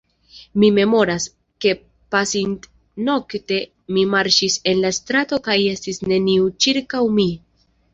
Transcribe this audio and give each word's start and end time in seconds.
Mi 0.61 0.69
memoras, 0.77 1.27
ke 1.65 1.73
pasintnokte 2.15 3.61
mi 3.99 4.09
marŝis 4.17 4.59
en 4.75 4.85
la 4.89 4.95
strato 5.03 5.43
kaj 5.51 5.63
estis 5.77 6.07
neniu 6.11 6.55
ĉirkaŭ 6.67 7.09
mi. 7.21 7.33